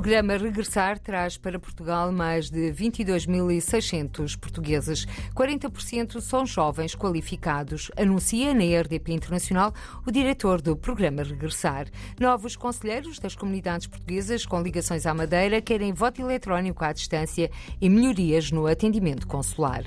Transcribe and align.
programa 0.00 0.36
Regressar 0.36 0.96
traz 1.00 1.36
para 1.36 1.58
Portugal 1.58 2.12
mais 2.12 2.48
de 2.48 2.72
22.600 2.72 4.38
portugueses. 4.38 5.04
40% 5.34 6.20
são 6.20 6.46
jovens 6.46 6.94
qualificados, 6.94 7.90
anuncia 7.96 8.54
na 8.54 8.62
RDP 8.80 9.12
Internacional 9.12 9.74
o 10.06 10.12
diretor 10.12 10.62
do 10.62 10.76
programa 10.76 11.24
Regressar. 11.24 11.88
Novos 12.16 12.54
conselheiros 12.54 13.18
das 13.18 13.34
comunidades 13.34 13.88
portuguesas 13.88 14.46
com 14.46 14.62
ligações 14.62 15.04
à 15.04 15.12
Madeira 15.12 15.60
querem 15.60 15.92
voto 15.92 16.22
eletrónico 16.22 16.84
à 16.84 16.92
distância 16.92 17.50
e 17.80 17.90
melhorias 17.90 18.52
no 18.52 18.68
atendimento 18.68 19.26
consular. 19.26 19.82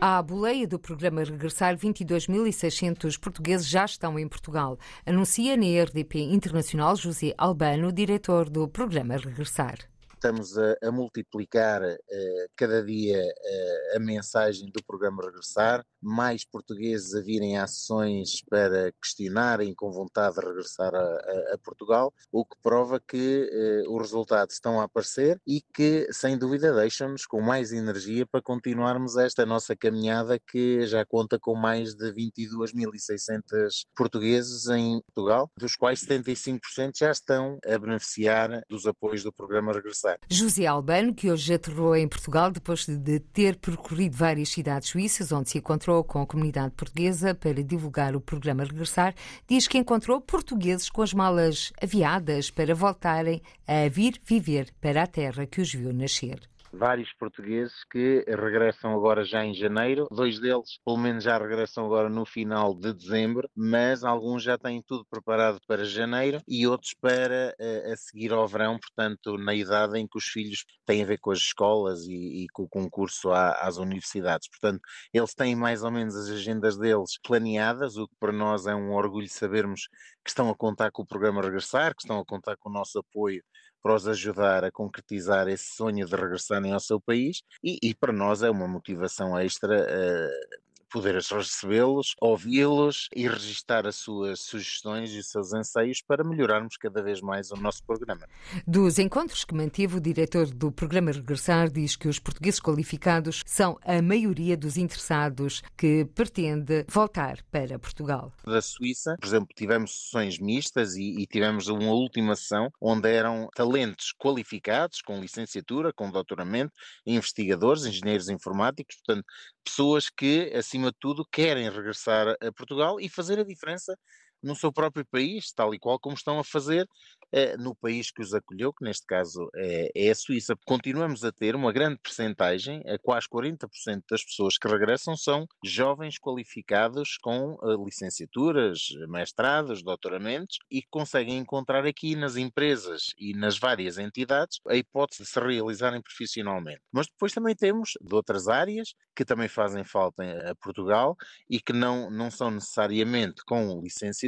À 0.00 0.22
boleia 0.22 0.64
do 0.64 0.78
programa 0.78 1.24
Regressar, 1.24 1.76
22.600 1.76 3.18
portugueses 3.18 3.66
já 3.68 3.84
estão 3.84 4.16
em 4.16 4.28
Portugal, 4.28 4.78
anuncia 5.04 5.56
na 5.56 5.82
RDP 5.82 6.20
Internacional 6.20 6.94
José 6.94 7.34
Albano, 7.36 7.90
diretor 7.90 8.48
do 8.48 8.68
programa 8.68 9.16
Regressar 9.16 9.87
estamos 10.18 10.58
a, 10.58 10.76
a 10.82 10.90
multiplicar 10.90 11.80
uh, 11.82 12.50
cada 12.56 12.84
dia 12.84 13.22
uh, 13.22 13.96
a 13.96 14.00
mensagem 14.00 14.68
do 14.70 14.82
programa 14.84 15.22
Regressar, 15.22 15.84
mais 16.02 16.44
portugueses 16.44 17.14
a 17.14 17.20
virem 17.20 17.56
a 17.56 17.66
sessões 17.66 18.42
para 18.50 18.92
questionarem 19.00 19.72
com 19.74 19.90
vontade 19.92 20.34
de 20.34 20.44
regressar 20.44 20.94
a, 20.94 20.98
a, 20.98 21.54
a 21.54 21.58
Portugal, 21.58 22.12
o 22.32 22.44
que 22.44 22.56
prova 22.60 23.00
que 23.00 23.48
uh, 23.86 23.94
os 23.94 24.02
resultados 24.02 24.56
estão 24.56 24.80
a 24.80 24.84
aparecer 24.84 25.40
e 25.46 25.62
que, 25.72 26.08
sem 26.12 26.36
dúvida, 26.36 26.74
deixam-nos 26.74 27.24
com 27.24 27.40
mais 27.40 27.72
energia 27.72 28.26
para 28.26 28.42
continuarmos 28.42 29.16
esta 29.16 29.46
nossa 29.46 29.76
caminhada 29.76 30.38
que 30.38 30.84
já 30.86 31.06
conta 31.06 31.38
com 31.38 31.54
mais 31.54 31.94
de 31.94 32.12
22.600 32.12 33.86
portugueses 33.96 34.66
em 34.68 35.00
Portugal, 35.02 35.48
dos 35.56 35.76
quais 35.76 36.00
75% 36.00 36.92
já 36.98 37.10
estão 37.12 37.58
a 37.64 37.78
beneficiar 37.78 38.62
dos 38.68 38.84
apoios 38.86 39.22
do 39.22 39.32
programa 39.32 39.72
Regressar. 39.72 40.07
José 40.28 40.66
Albano, 40.66 41.14
que 41.14 41.30
hoje 41.30 41.54
aterrou 41.54 41.96
em 41.96 42.08
Portugal 42.08 42.50
depois 42.50 42.86
de 42.86 43.20
ter 43.20 43.56
percorrido 43.56 44.16
várias 44.16 44.50
cidades 44.50 44.88
suíças, 44.88 45.32
onde 45.32 45.50
se 45.50 45.58
encontrou 45.58 46.04
com 46.04 46.22
a 46.22 46.26
comunidade 46.26 46.72
portuguesa 46.74 47.34
para 47.34 47.62
divulgar 47.62 48.14
o 48.14 48.20
programa 48.20 48.64
Regressar, 48.64 49.14
diz 49.48 49.66
que 49.66 49.78
encontrou 49.78 50.20
portugueses 50.20 50.88
com 50.88 51.02
as 51.02 51.12
malas 51.12 51.72
aviadas 51.82 52.50
para 52.50 52.74
voltarem 52.74 53.42
a 53.66 53.88
vir 53.88 54.20
viver 54.24 54.72
para 54.80 55.02
a 55.02 55.06
terra 55.06 55.46
que 55.46 55.60
os 55.60 55.72
viu 55.72 55.92
nascer 55.92 56.40
vários 56.72 57.12
portugueses 57.14 57.84
que 57.90 58.24
regressam 58.28 58.94
agora 58.94 59.24
já 59.24 59.44
em 59.44 59.54
janeiro. 59.54 60.06
Dois 60.10 60.38
deles, 60.38 60.78
pelo 60.84 60.96
menos, 60.96 61.24
já 61.24 61.38
regressam 61.38 61.84
agora 61.84 62.08
no 62.08 62.24
final 62.24 62.74
de 62.74 62.92
dezembro, 62.92 63.48
mas 63.54 64.04
alguns 64.04 64.42
já 64.42 64.58
têm 64.58 64.82
tudo 64.82 65.04
preparado 65.06 65.60
para 65.66 65.84
janeiro 65.84 66.40
e 66.46 66.66
outros 66.66 66.94
para 66.94 67.54
uh, 67.58 67.92
a 67.92 67.96
seguir 67.96 68.32
ao 68.32 68.46
verão, 68.46 68.78
portanto, 68.78 69.36
na 69.38 69.54
idade 69.54 69.98
em 69.98 70.06
que 70.06 70.18
os 70.18 70.24
filhos 70.24 70.64
têm 70.84 71.02
a 71.02 71.06
ver 71.06 71.18
com 71.18 71.30
as 71.30 71.38
escolas 71.38 72.06
e, 72.06 72.44
e 72.44 72.48
com 72.52 72.64
o 72.64 72.68
concurso 72.68 73.30
à, 73.30 73.52
às 73.52 73.76
universidades. 73.78 74.48
Portanto, 74.48 74.80
eles 75.12 75.34
têm 75.34 75.54
mais 75.54 75.82
ou 75.82 75.90
menos 75.90 76.14
as 76.14 76.28
agendas 76.28 76.76
deles 76.76 77.18
planeadas, 77.22 77.96
o 77.96 78.06
que 78.06 78.14
para 78.18 78.32
nós 78.32 78.66
é 78.66 78.74
um 78.74 78.92
orgulho 78.92 79.28
sabermos 79.28 79.88
que 80.24 80.30
estão 80.30 80.50
a 80.50 80.54
contar 80.54 80.90
com 80.90 81.02
o 81.02 81.06
programa 81.06 81.42
Regressar, 81.42 81.94
que 81.94 82.02
estão 82.02 82.18
a 82.18 82.24
contar 82.24 82.56
com 82.56 82.68
o 82.68 82.72
nosso 82.72 82.98
apoio 82.98 83.42
para 83.82 83.94
os 83.94 84.06
ajudar 84.06 84.64
a 84.64 84.70
concretizar 84.70 85.48
esse 85.48 85.74
sonho 85.74 86.06
de 86.06 86.14
regressarem 86.14 86.72
ao 86.72 86.80
seu 86.80 87.00
país 87.00 87.42
e, 87.62 87.78
e 87.82 87.94
para 87.94 88.12
nós 88.12 88.42
é 88.42 88.50
uma 88.50 88.68
motivação 88.68 89.38
extra 89.38 89.82
uh, 89.82 90.67
poder 90.90 91.14
recebê-los, 91.14 92.14
ouvi-los 92.20 93.08
e 93.14 93.28
registar 93.28 93.86
as 93.86 93.96
suas 93.96 94.40
sugestões 94.40 95.10
e 95.12 95.18
os 95.18 95.28
seus 95.28 95.52
anseios 95.52 96.02
para 96.02 96.24
melhorarmos 96.24 96.76
cada 96.76 97.02
vez 97.02 97.20
mais 97.20 97.50
o 97.50 97.56
nosso 97.56 97.82
programa. 97.84 98.26
Dos 98.66 98.98
encontros 98.98 99.44
que 99.44 99.54
manteve, 99.54 99.96
o 99.96 100.00
diretor 100.00 100.46
do 100.46 100.72
programa 100.72 101.12
Regressar 101.12 101.70
diz 101.70 101.96
que 101.96 102.08
os 102.08 102.18
portugueses 102.18 102.60
qualificados 102.60 103.42
são 103.46 103.78
a 103.84 104.00
maioria 104.00 104.56
dos 104.56 104.76
interessados 104.76 105.62
que 105.76 106.04
pretende 106.14 106.84
voltar 106.88 107.42
para 107.50 107.78
Portugal. 107.78 108.32
Da 108.44 108.62
Suíça, 108.62 109.16
por 109.20 109.26
exemplo, 109.26 109.48
tivemos 109.54 110.04
sessões 110.04 110.38
mistas 110.38 110.96
e, 110.96 111.20
e 111.20 111.26
tivemos 111.26 111.68
uma 111.68 111.92
última 111.92 112.34
sessão 112.34 112.70
onde 112.80 113.08
eram 113.08 113.48
talentos 113.54 114.12
qualificados, 114.12 115.02
com 115.02 115.20
licenciatura, 115.20 115.92
com 115.92 116.10
doutoramento, 116.10 116.72
investigadores, 117.06 117.84
engenheiros 117.84 118.28
informáticos, 118.28 118.96
portanto, 119.04 119.26
pessoas 119.64 120.08
que, 120.08 120.50
acima 120.78 120.90
de 120.92 120.96
tudo, 120.98 121.26
querem 121.30 121.68
regressar 121.70 122.28
a 122.40 122.52
Portugal 122.52 123.00
e 123.00 123.08
fazer 123.08 123.38
a 123.38 123.44
diferença 123.44 123.98
no 124.42 124.54
seu 124.54 124.72
próprio 124.72 125.04
país, 125.06 125.52
tal 125.52 125.74
e 125.74 125.78
qual 125.78 125.98
como 125.98 126.14
estão 126.14 126.38
a 126.38 126.44
fazer 126.44 126.86
eh, 127.30 127.58
no 127.58 127.74
país 127.74 128.10
que 128.10 128.22
os 128.22 128.32
acolheu, 128.32 128.72
que 128.72 128.82
neste 128.82 129.04
caso 129.06 129.50
é, 129.54 129.90
é, 129.94 130.10
a 130.10 130.14
Suíça. 130.14 130.56
Continuamos 130.64 131.24
a 131.24 131.30
ter 131.30 131.54
uma 131.54 131.70
grande 131.72 131.98
percentagem, 132.02 132.82
a 132.86 132.98
quase 132.98 133.28
40% 133.28 134.02
das 134.10 134.24
pessoas 134.24 134.56
que 134.56 134.66
regressam 134.66 135.14
são 135.14 135.46
jovens 135.62 136.18
qualificados 136.18 137.18
com 137.20 137.54
uh, 137.60 137.84
licenciaturas, 137.84 138.80
mestrados, 139.08 139.82
doutoramentos 139.82 140.58
e 140.70 140.80
que 140.80 140.88
conseguem 140.90 141.36
encontrar 141.36 141.84
aqui 141.84 142.16
nas 142.16 142.36
empresas 142.36 143.12
e 143.18 143.34
nas 143.34 143.58
várias 143.58 143.98
entidades 143.98 144.58
a 144.66 144.74
hipótese 144.74 145.24
de 145.24 145.28
se 145.28 145.38
realizarem 145.38 146.00
profissionalmente. 146.00 146.80
Mas 146.90 147.06
depois 147.08 147.32
também 147.34 147.54
temos 147.54 147.90
de 148.00 148.14
outras 148.14 148.48
áreas 148.48 148.94
que 149.14 149.24
também 149.24 149.48
fazem 149.48 149.84
falta 149.84 150.22
a 150.50 150.54
Portugal 150.54 151.14
e 151.50 151.60
que 151.60 151.74
não, 151.74 152.10
não 152.10 152.30
são 152.30 152.50
necessariamente 152.50 153.42
com 153.44 153.68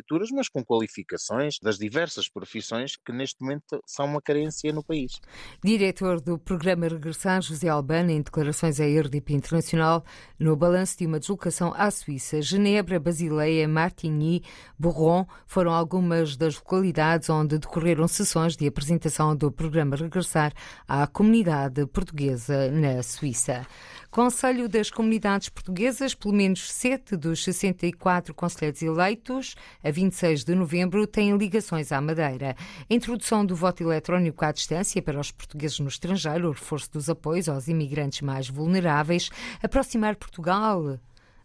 licenciaturas, 0.01 0.31
mas 0.31 0.49
com 0.49 0.65
qualificações 0.65 1.59
das 1.63 1.79
diversas 1.79 2.29
profissões 2.29 2.97
que 2.97 3.13
neste 3.13 3.43
momento 3.43 3.81
são 3.87 4.07
uma 4.07 4.21
carência 4.21 4.73
no 4.73 4.83
país. 4.83 5.21
Diretor 5.63 6.21
do 6.21 6.39
programa 6.39 6.89
Regressar, 6.89 7.41
José 7.43 7.69
Albano, 7.69 8.11
em 8.11 8.23
declarações 8.23 8.81
à 8.81 8.85
RDP 8.85 9.35
Internacional, 9.35 10.05
no 10.39 10.57
balanço 10.57 10.99
de 10.99 11.07
uma 11.07 11.21
deslocação 11.21 11.73
à 11.77 11.91
Suíça, 11.91 12.41
Genebra, 12.43 12.99
Basileia, 12.99 13.69
Martigny, 13.69 14.43
Bourron 14.79 15.27
foram 15.47 15.73
algumas 15.73 16.37
das 16.37 16.57
localidades 16.57 17.29
onde 17.29 17.59
decorreram 17.59 18.09
sessões 18.09 18.57
de 18.57 18.67
apresentação 18.67 19.37
do 19.37 19.53
programa 19.53 19.97
Regressar 19.97 20.53
à 20.89 21.07
comunidade 21.07 21.87
portuguesa 21.87 22.71
na 22.71 23.03
Suíça. 23.03 23.67
Conselho 24.11 24.69
das 24.69 24.91
Comunidades 24.91 25.49
Portuguesas, 25.49 26.17
pelo 26.17 26.35
menos 26.35 26.73
sete 26.73 27.17
dos 27.17 27.45
64 27.45 28.35
conselheiros 28.35 28.83
eleitos, 28.83 29.55
a 29.85 29.91
26 29.93 30.43
de 30.43 30.53
novembro, 30.53 31.07
têm 31.07 31.37
ligações 31.37 31.93
à 31.93 32.01
Madeira. 32.01 32.57
A 32.91 32.93
introdução 32.93 33.47
do 33.47 33.55
voto 33.55 33.85
eletrónico 33.85 34.45
à 34.45 34.51
distância 34.51 35.01
para 35.01 35.21
os 35.21 35.31
portugueses 35.31 35.79
no 35.79 35.87
estrangeiro, 35.87 36.49
o 36.49 36.53
reforço 36.53 36.91
dos 36.91 37.09
apoios 37.09 37.49
aos 37.49 37.69
imigrantes 37.69 38.21
mais 38.21 38.49
vulneráveis, 38.49 39.31
aproximar 39.63 40.17
Portugal 40.17 40.99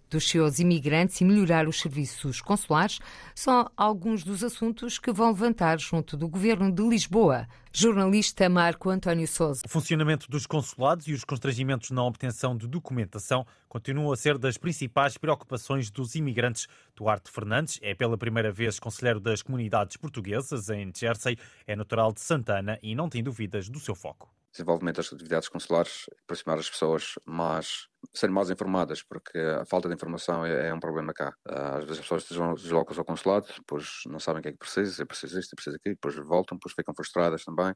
dos 0.10 0.28
seus 0.28 0.60
imigrantes 0.60 1.20
e 1.22 1.26
melhorar 1.26 1.68
os 1.68 1.80
serviços 1.80 2.42
consulares 2.42 3.00
são 3.34 3.70
alguns 3.76 4.24
dos 4.24 4.44
assuntos 4.44 4.98
que 4.98 5.12
vão 5.12 5.28
levantar 5.28 5.80
junto 5.80 6.16
do 6.16 6.28
Governo 6.28 6.72
de 6.72 6.82
Lisboa. 6.84 7.48
Jornalista 7.72 8.48
Marco 8.48 8.90
António 8.90 9.28
Souza. 9.28 9.62
O 9.66 9.70
funcionamento 9.70 10.30
dos 10.30 10.48
consulados 10.48 11.08
e 11.08 11.14
os 11.14 11.26
constrangimentos 11.26 11.92
na 11.92 12.04
obtenção 12.04 12.56
de 12.56 12.68
documentação 12.68 13.46
continuam 13.68 14.12
a 14.14 14.16
ser 14.16 14.38
das 14.38 14.58
principais 14.58 15.18
preocupações 15.18 15.92
dos 15.92 16.16
imigrantes. 16.16 16.68
Duarte 16.96 17.30
Fernandes 17.30 17.78
é 17.82 17.94
pela 17.94 18.18
primeira 18.18 18.52
vez 18.52 18.80
conselheiro 18.80 19.20
das 19.20 19.42
comunidades 19.42 19.98
portuguesas 19.98 20.70
em 20.70 20.90
Jersey, 20.96 21.38
é 21.68 21.76
natural 21.76 22.14
de 22.14 22.22
Santana 22.22 22.80
e 22.82 22.96
não 22.96 23.10
tem 23.10 23.22
dúvidas 23.22 23.68
do 23.68 23.80
seu 23.80 23.94
foco 23.94 24.34
desenvolvimento 24.56 24.98
das 24.98 25.12
atividades 25.12 25.50
consulares, 25.50 26.06
aproximar 26.24 26.58
as 26.58 26.70
pessoas 26.70 27.14
mais, 27.26 27.88
serem 28.14 28.34
mais 28.34 28.50
informadas, 28.50 29.04
porque 29.04 29.38
a 29.38 29.66
falta 29.66 29.88
de 29.90 29.96
informação 29.96 30.46
é, 30.46 30.70
é 30.70 30.74
um 30.74 30.80
problema 30.80 31.14
cá. 31.14 31.36
Às 31.46 31.84
vezes 31.84 32.00
as 32.00 32.08
pessoas 32.08 32.62
deslocam-se 32.62 33.00
ao 33.00 33.06
consulado, 33.06 33.48
depois 33.56 34.02
não 34.08 34.20
sabem 34.20 34.40
o 34.40 34.44
que 34.44 34.50
é 34.50 34.52
que 34.54 34.58
precisa, 34.58 35.04
é 35.04 35.06
preciso 35.06 35.40
isto, 35.40 35.54
é 35.54 35.56
preciso 35.56 35.76
aquilo, 35.76 35.96
depois 35.96 36.16
voltam, 36.16 36.58
depois 36.58 36.74
ficam 36.74 36.96
frustradas 36.96 37.44
também. 37.44 37.74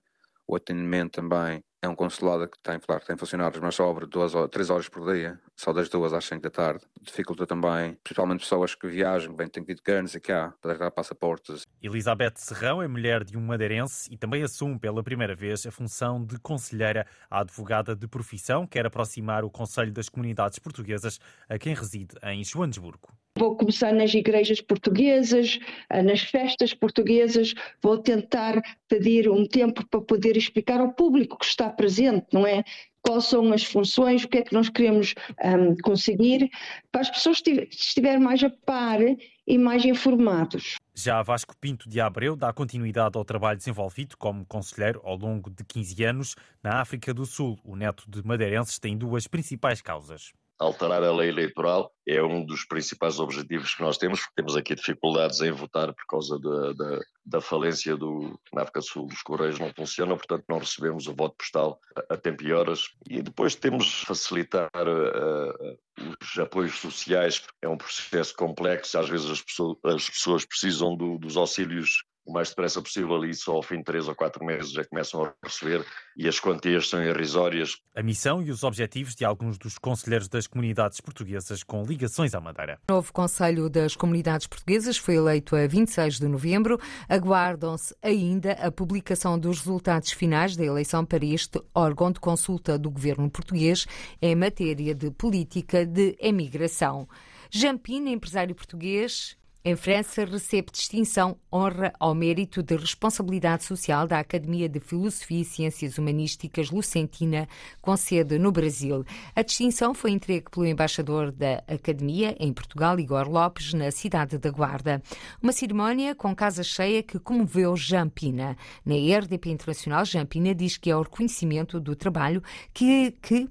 O 0.47 0.55
atendimento 0.55 1.11
também 1.21 1.63
é 1.81 1.87
um 1.87 1.95
consulado 1.95 2.47
que 2.47 2.59
tem, 2.61 2.79
claro, 2.79 3.03
tem 3.05 3.15
funcionários, 3.15 3.61
mas 3.61 3.75
sobre 3.75 4.05
duas, 4.05 4.33
três 4.51 4.69
horas 4.69 4.89
por 4.89 5.13
dia, 5.13 5.39
só 5.55 5.71
das 5.71 5.87
duas 5.87 6.11
às 6.13 6.25
cinco 6.25 6.41
da 6.41 6.49
tarde. 6.49 6.83
Dificulta 7.01 7.47
também, 7.47 7.97
principalmente 8.03 8.41
pessoas 8.41 8.75
que 8.75 8.87
viajam, 8.87 9.35
vêm, 9.35 9.47
têm 9.47 9.63
que 9.63 9.71
ir 9.71 9.75
de 9.75 9.81
Guernsey 9.81 10.19
cá, 10.19 10.53
para 10.61 10.73
dar 10.77 10.91
passaportes. 10.91 11.65
Elizabeth 11.81 12.33
Serrão 12.35 12.81
é 12.81 12.87
mulher 12.87 13.23
de 13.23 13.37
um 13.37 13.41
madeirense 13.41 14.13
e 14.13 14.17
também 14.17 14.43
assume 14.43 14.77
pela 14.77 15.01
primeira 15.01 15.33
vez 15.33 15.65
a 15.65 15.71
função 15.71 16.23
de 16.23 16.37
conselheira. 16.39 17.07
A 17.29 17.39
advogada 17.39 17.95
de 17.95 18.07
profissão 18.07 18.67
quer 18.67 18.85
aproximar 18.85 19.45
o 19.45 19.49
Conselho 19.49 19.93
das 19.93 20.09
Comunidades 20.09 20.59
Portuguesas 20.59 21.19
a 21.47 21.57
quem 21.57 21.73
reside 21.73 22.15
em 22.23 22.43
Joanesburgo. 22.43 23.09
Vou 23.37 23.55
começar 23.55 23.93
nas 23.93 24.13
igrejas 24.13 24.59
portuguesas, 24.59 25.59
eh, 25.89 26.03
nas 26.03 26.19
festas 26.19 26.73
portuguesas, 26.73 27.53
vou 27.81 27.97
tentar 27.97 28.61
pedir 28.85 29.29
um 29.29 29.47
tempo 29.47 29.87
para 29.87 30.01
poder 30.01 30.35
explicar 30.35 30.81
ao 30.81 30.91
público 30.91 31.37
que 31.37 31.45
está 31.45 31.68
presente, 31.69 32.27
não 32.33 32.45
é? 32.45 32.63
Quais 33.01 33.25
são 33.25 33.53
as 33.53 33.63
funções, 33.63 34.23
o 34.23 34.27
que 34.27 34.39
é 34.39 34.41
que 34.41 34.53
nós 34.53 34.69
queremos 34.69 35.15
um, 35.43 35.75
conseguir, 35.81 36.49
para 36.91 37.01
as 37.01 37.09
pessoas 37.09 37.41
estiverem 37.71 38.19
mais 38.19 38.43
a 38.43 38.49
par 38.49 38.99
e 39.47 39.57
mais 39.57 39.85
informados. 39.85 40.75
Já 40.93 41.21
Vasco 41.23 41.55
Pinto 41.57 41.89
de 41.89 42.01
Abreu 42.01 42.35
dá 42.35 42.51
continuidade 42.51 43.17
ao 43.17 43.23
trabalho 43.23 43.57
desenvolvido 43.57 44.17
como 44.17 44.45
conselheiro 44.45 45.01
ao 45.03 45.15
longo 45.15 45.49
de 45.49 45.63
15 45.63 46.03
anos 46.03 46.35
na 46.61 46.81
África 46.81 47.13
do 47.13 47.25
Sul. 47.25 47.57
O 47.63 47.75
neto 47.75 48.03
de 48.07 48.21
madeirenses 48.25 48.77
tem 48.79 48.97
duas 48.97 49.27
principais 49.27 49.81
causas 49.81 50.33
alterar 50.59 51.01
a 51.03 51.11
lei 51.11 51.29
eleitoral 51.29 51.91
é 52.07 52.21
um 52.21 52.45
dos 52.45 52.65
principais 52.65 53.19
objetivos 53.19 53.73
que 53.73 53.81
nós 53.81 53.97
temos, 53.97 54.19
porque 54.19 54.35
temos 54.35 54.57
aqui 54.57 54.75
dificuldades 54.75 55.39
em 55.41 55.51
votar 55.51 55.93
por 55.93 56.05
causa 56.07 56.37
da, 56.39 56.73
da, 56.73 56.99
da 57.25 57.41
falência 57.41 57.95
do. 57.95 58.37
Na 58.53 58.63
África 58.63 58.79
do 58.79 58.85
Sul, 58.85 59.07
os 59.07 59.21
correios 59.21 59.59
não 59.59 59.71
funcionam, 59.73 60.17
portanto, 60.17 60.43
não 60.49 60.57
recebemos 60.57 61.07
o 61.07 61.15
voto 61.15 61.35
postal 61.37 61.79
a, 61.95 62.15
a 62.15 62.17
tempo 62.17 62.43
e 62.43 62.51
horas. 62.51 62.89
E 63.09 63.21
depois 63.21 63.55
temos 63.55 64.03
facilitar 64.03 64.69
uh, 64.75 65.77
os 66.21 66.39
apoios 66.39 66.77
sociais, 66.79 67.41
é 67.61 67.69
um 67.69 67.77
processo 67.77 68.35
complexo, 68.35 68.99
às 68.99 69.07
vezes 69.07 69.29
as 69.29 69.41
pessoas, 69.41 69.77
as 69.85 70.09
pessoas 70.09 70.45
precisam 70.45 70.95
do, 70.95 71.17
dos 71.17 71.37
auxílios 71.37 72.03
o 72.29 72.31
mais 72.31 72.49
depressa 72.49 72.79
possível 72.81 73.25
e 73.25 73.33
só 73.33 73.53
ao 73.53 73.63
fim 73.63 73.77
de 73.77 73.83
três 73.83 74.07
ou 74.07 74.13
quatro 74.13 74.45
meses 74.45 74.71
já 74.71 74.85
começam 74.85 75.23
a 75.23 75.33
receber 75.43 75.83
e 76.15 76.27
as 76.27 76.39
quantias 76.39 76.87
são 76.87 77.03
irrisórias. 77.03 77.77
A 77.95 78.03
missão 78.03 78.41
e 78.41 78.51
os 78.51 78.63
objetivos 78.63 79.15
de 79.15 79.25
alguns 79.25 79.57
dos 79.57 79.79
conselheiros 79.79 80.27
das 80.27 80.45
comunidades 80.45 81.01
portuguesas 81.01 81.63
com 81.63 81.83
ligações 81.83 82.35
à 82.35 82.39
Madeira. 82.39 82.79
O 82.87 82.93
novo 82.93 83.11
Conselho 83.11 83.67
das 83.67 83.95
Comunidades 83.95 84.45
Portuguesas 84.45 84.95
foi 84.95 85.15
eleito 85.15 85.55
a 85.55 85.65
26 85.65 86.19
de 86.19 86.27
novembro. 86.27 86.79
Aguardam-se 87.09 87.95
ainda 88.01 88.51
a 88.53 88.71
publicação 88.71 89.39
dos 89.39 89.59
resultados 89.59 90.11
finais 90.11 90.55
da 90.55 90.63
eleição 90.63 91.03
para 91.03 91.25
este 91.25 91.59
órgão 91.73 92.11
de 92.11 92.19
consulta 92.19 92.77
do 92.77 92.91
governo 92.91 93.29
português 93.29 93.87
em 94.21 94.35
matéria 94.35 94.93
de 94.93 95.09
política 95.09 95.83
de 95.83 96.15
emigração. 96.19 97.07
Jampina, 97.49 98.11
empresário 98.11 98.53
português, 98.53 99.35
em 99.63 99.75
França, 99.75 100.23
recebe 100.23 100.71
distinção 100.71 101.37
honra 101.51 101.91
ao 101.99 102.15
mérito 102.15 102.63
de 102.63 102.77
responsabilidade 102.77 103.65
social 103.65 104.07
da 104.07 104.17
Academia 104.17 104.69
de 104.69 104.79
Filosofia 104.79 105.41
e 105.41 105.43
Ciências 105.43 105.97
Humanísticas 105.97 106.71
Lucentina, 106.71 107.45
com 107.81 107.97
sede 107.97 108.39
no 108.39 108.53
Brasil. 108.53 109.03
A 109.35 109.41
distinção 109.41 109.93
foi 109.93 110.11
entregue 110.11 110.49
pelo 110.49 110.65
embaixador 110.65 111.33
da 111.33 111.61
Academia 111.67 112.37
em 112.39 112.53
Portugal, 112.53 112.97
Igor 112.97 113.27
Lopes, 113.27 113.73
na 113.73 113.91
cidade 113.91 114.37
da 114.37 114.49
Guarda. 114.49 115.03
Uma 115.43 115.51
cerimónia 115.51 116.15
com 116.15 116.33
casa 116.33 116.63
cheia 116.63 117.03
que 117.03 117.19
comoveu 117.19 117.75
Jean 117.75 118.07
Pina. 118.07 118.55
Na 118.85 118.95
RDP 118.95 119.49
Internacional, 119.49 120.05
Jean 120.05 120.25
Pina 120.25 120.55
diz 120.55 120.77
que 120.77 120.89
é 120.89 120.95
o 120.95 121.01
reconhecimento 121.01 121.81
do 121.81 121.97
trabalho 121.97 122.41
que, 122.73 123.11
que 123.21 123.49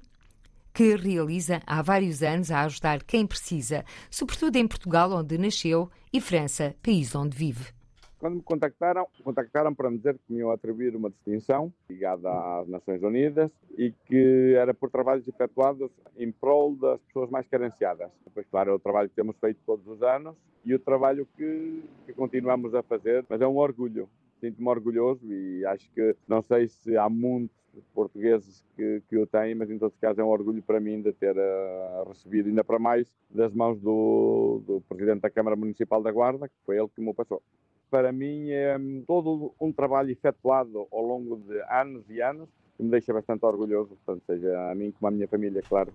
que 0.79 0.95
realiza 0.95 1.59
há 1.67 1.81
vários 1.81 2.23
anos 2.23 2.49
a 2.49 2.61
ajudar 2.61 3.03
quem 3.03 3.27
precisa, 3.27 3.83
sobretudo 4.09 4.55
em 4.55 4.65
Portugal, 4.65 5.11
onde 5.11 5.37
nasceu, 5.37 5.89
e 6.13 6.21
França, 6.21 6.73
país 6.81 7.13
onde 7.13 7.35
vive. 7.35 7.73
Quando 8.17 8.35
me 8.35 8.41
contactaram, 8.41 9.05
contactaram 9.21 9.75
para 9.75 9.89
me 9.89 9.97
dizer 9.97 10.13
que 10.13 10.31
me 10.31 10.39
iam 10.39 10.51
atribuir 10.51 10.95
uma 10.95 11.09
distinção 11.09 11.73
ligada 11.89 12.29
às 12.31 12.69
Nações 12.69 13.03
Unidas 13.03 13.51
e 13.77 13.91
que 14.05 14.53
era 14.57 14.73
por 14.73 14.89
trabalhos 14.89 15.27
efetuados 15.27 15.91
em 16.17 16.31
prol 16.31 16.73
das 16.77 17.01
pessoas 17.01 17.29
mais 17.29 17.45
carenciadas. 17.49 18.09
Depois, 18.23 18.47
claro, 18.49 18.71
é 18.71 18.73
o 18.73 18.79
trabalho 18.79 19.09
que 19.09 19.15
temos 19.15 19.35
feito 19.37 19.59
todos 19.65 19.85
os 19.85 20.01
anos 20.01 20.33
e 20.63 20.73
o 20.73 20.79
trabalho 20.79 21.27
que, 21.35 21.83
que 22.05 22.13
continuamos 22.13 22.73
a 22.73 22.81
fazer, 22.83 23.25
mas 23.27 23.41
é 23.41 23.47
um 23.47 23.57
orgulho. 23.57 24.07
Sinto-me 24.39 24.69
orgulhoso 24.69 25.25
e 25.29 25.65
acho 25.65 25.91
que 25.91 26.15
não 26.25 26.41
sei 26.41 26.69
se 26.69 26.95
há 26.95 27.09
muitos 27.09 27.58
portugueses 27.93 28.63
que, 28.75 29.01
que 29.07 29.15
eu 29.15 29.27
tenho, 29.27 29.57
mas 29.57 29.69
em 29.69 29.77
todo 29.77 29.93
caso 29.99 30.19
é 30.19 30.23
um 30.23 30.29
orgulho 30.29 30.61
para 30.61 30.79
mim 30.79 31.01
de 31.01 31.11
ter 31.13 31.35
uh, 31.35 32.07
recebido, 32.07 32.49
ainda 32.49 32.63
para 32.63 32.79
mais, 32.79 33.11
das 33.29 33.53
mãos 33.53 33.79
do, 33.79 34.61
do 34.65 34.81
Presidente 34.87 35.21
da 35.21 35.29
Câmara 35.29 35.55
Municipal 35.55 36.01
da 36.01 36.11
Guarda, 36.11 36.47
que 36.47 36.55
foi 36.65 36.77
ele 36.77 36.89
que 36.95 37.01
me 37.01 37.13
passou. 37.13 37.41
Para 37.89 38.11
mim 38.11 38.51
é 38.51 38.77
um, 38.77 39.03
todo 39.05 39.53
um 39.59 39.71
trabalho 39.71 40.11
efetuado 40.11 40.87
ao 40.91 41.01
longo 41.01 41.37
de 41.37 41.61
anos 41.69 42.03
e 42.09 42.21
anos 42.21 42.49
que 42.77 42.83
me 42.83 42.89
deixa 42.89 43.11
bastante 43.11 43.45
orgulhoso, 43.45 43.97
portanto, 44.05 44.23
seja 44.25 44.71
a 44.71 44.75
mim 44.75 44.91
como 44.91 45.07
a 45.07 45.11
minha 45.11 45.27
família, 45.27 45.61
claro. 45.67 45.91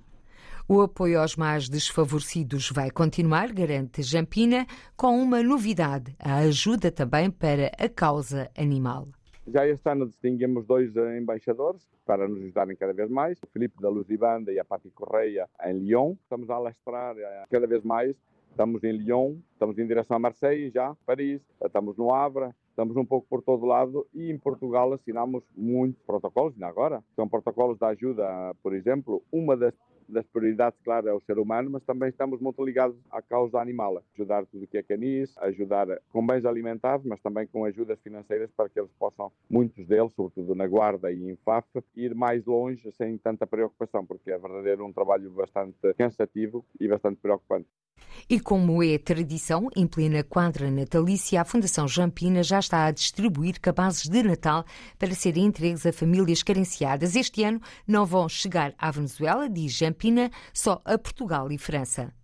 O 0.68 0.80
apoio 0.80 1.20
aos 1.20 1.36
mais 1.36 1.68
desfavorecidos 1.68 2.70
vai 2.70 2.90
continuar, 2.90 3.52
garante 3.52 4.02
Jampina, 4.02 4.66
com 4.96 5.22
uma 5.22 5.42
novidade: 5.42 6.14
a 6.18 6.36
ajuda 6.36 6.90
também 6.90 7.30
para 7.30 7.70
a 7.78 7.88
causa 7.88 8.50
animal. 8.56 9.08
Já 9.46 9.66
este 9.66 9.90
ano 9.90 10.06
distinguimos 10.06 10.64
dois 10.64 10.96
embaixadores 10.96 11.86
para 12.06 12.26
nos 12.26 12.40
ajudarem 12.40 12.74
cada 12.74 12.94
vez 12.94 13.10
mais, 13.10 13.38
o 13.42 13.46
Filipe 13.46 13.78
da 13.78 13.90
Luz 13.90 14.08
e 14.08 14.16
Banda 14.16 14.50
e 14.50 14.58
a 14.58 14.64
Pati 14.64 14.90
Correia 14.90 15.46
em 15.66 15.80
Lyon. 15.80 16.14
Estamos 16.22 16.48
a 16.48 16.54
alastrar 16.54 17.14
eh, 17.18 17.44
cada 17.50 17.66
vez 17.66 17.84
mais. 17.84 18.16
Estamos 18.50 18.82
em 18.84 18.92
Lyon, 18.92 19.36
estamos 19.52 19.78
em 19.78 19.86
direção 19.86 20.16
a 20.16 20.20
Marseille 20.20 20.70
já, 20.70 20.96
Paris, 21.04 21.42
estamos 21.62 21.96
no 21.98 22.14
Havre, 22.14 22.50
estamos 22.70 22.96
um 22.96 23.04
pouco 23.04 23.26
por 23.28 23.42
todo 23.42 23.66
lado 23.66 24.06
e 24.14 24.30
em 24.30 24.38
Portugal 24.38 24.92
assinamos 24.92 25.44
muitos 25.56 26.00
protocolos, 26.04 26.54
ainda 26.54 26.68
agora. 26.68 27.04
São 27.14 27.28
protocolos 27.28 27.76
de 27.76 27.84
ajuda, 27.84 28.54
por 28.62 28.72
exemplo, 28.72 29.22
uma 29.30 29.56
das 29.56 29.74
das 30.08 30.26
prioridades, 30.26 30.78
claro, 30.84 31.08
é 31.08 31.12
o 31.12 31.20
ser 31.20 31.38
humano, 31.38 31.70
mas 31.70 31.82
também 31.84 32.08
estamos 32.08 32.40
muito 32.40 32.64
ligados 32.64 32.96
à 33.10 33.20
causa 33.22 33.60
animal. 33.60 34.02
Ajudar 34.14 34.46
tudo 34.46 34.64
o 34.64 34.66
que 34.66 34.78
é 34.78 34.82
canis, 34.82 35.36
ajudar 35.38 35.86
com 36.10 36.26
bens 36.26 36.44
alimentares, 36.44 37.04
mas 37.04 37.20
também 37.20 37.46
com 37.46 37.64
ajudas 37.64 38.00
financeiras 38.00 38.50
para 38.56 38.68
que 38.68 38.78
eles 38.78 38.92
possam, 38.98 39.30
muitos 39.48 39.86
deles, 39.86 40.12
sobretudo 40.12 40.54
na 40.54 40.66
Guarda 40.66 41.10
e 41.12 41.30
em 41.30 41.36
FAF, 41.36 41.66
ir 41.96 42.14
mais 42.14 42.44
longe 42.44 42.90
sem 42.92 43.16
tanta 43.18 43.46
preocupação, 43.46 44.04
porque 44.04 44.30
é 44.30 44.38
verdadeiro 44.38 44.84
um 44.84 44.92
trabalho 44.92 45.30
bastante 45.30 45.94
cansativo 45.96 46.64
e 46.80 46.88
bastante 46.88 47.20
preocupante. 47.20 47.68
E 48.28 48.40
como 48.40 48.82
é 48.82 48.96
tradição, 48.96 49.68
em 49.76 49.86
plena 49.86 50.24
quadra 50.24 50.70
natalícia, 50.70 51.42
a 51.42 51.44
Fundação 51.44 51.86
Jampina 51.86 52.42
já 52.42 52.58
está 52.58 52.86
a 52.86 52.90
distribuir 52.90 53.60
cabazes 53.60 54.08
de 54.08 54.22
Natal 54.22 54.64
para 54.98 55.14
serem 55.14 55.44
entregues 55.44 55.84
a 55.84 55.92
famílias 55.92 56.42
carenciadas. 56.42 57.16
Este 57.16 57.44
ano 57.44 57.60
não 57.86 58.06
vão 58.06 58.26
chegar 58.26 58.72
à 58.78 58.90
Venezuela, 58.90 59.46
diz 59.46 59.76
Jampina, 59.76 60.30
só 60.54 60.80
a 60.86 60.96
Portugal 60.96 61.52
e 61.52 61.58
França. 61.58 62.14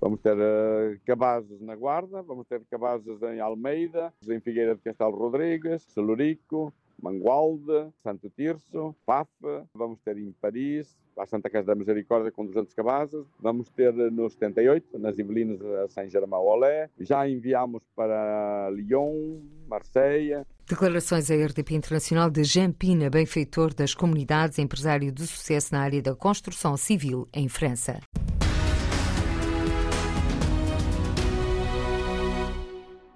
Vamos 0.00 0.20
ter 0.20 0.34
uh, 0.34 0.98
cabazes 1.04 1.60
na 1.60 1.76
Guarda, 1.76 2.22
vamos 2.22 2.46
ter 2.46 2.62
cabazes 2.70 3.20
em 3.22 3.38
Almeida, 3.38 4.14
em 4.26 4.40
Figueira 4.40 4.74
de 4.74 4.80
Castelo 4.80 5.14
Rodrigues, 5.14 5.82
Celurico, 5.90 6.72
Mangualde, 7.02 7.90
Santo 8.02 8.30
Tirso, 8.30 8.94
Paf, 9.04 9.30
vamos 9.74 10.00
ter 10.00 10.18
em 10.18 10.32
Paris, 10.32 10.96
a 11.18 11.26
Santa 11.26 11.50
Casa 11.50 11.68
da 11.68 11.74
Misericórdia 11.74 12.32
com 12.32 12.46
200 12.46 12.72
cabazes, 12.74 13.26
vamos 13.38 13.68
ter 13.70 13.92
no 13.92 14.28
78, 14.28 14.98
nas 14.98 15.18
Ibelinas 15.18 15.60
a 15.62 15.88
Saint-Germain-Olé, 15.88 16.88
já 16.98 17.28
enviamos 17.28 17.82
para 17.94 18.70
Lyon, 18.70 19.40
Marseille. 19.68 20.44
Declarações 20.66 21.30
à 21.30 21.34
RDP 21.34 21.74
Internacional 21.74 22.30
de 22.30 22.44
Jean 22.44 22.72
Pina, 22.72 23.10
benfeitor 23.10 23.74
das 23.74 23.94
comunidades, 23.94 24.58
empresário 24.58 25.12
de 25.12 25.26
sucesso 25.26 25.74
na 25.74 25.82
área 25.82 26.00
da 26.00 26.14
construção 26.14 26.76
civil 26.76 27.28
em 27.34 27.48
França. 27.48 28.00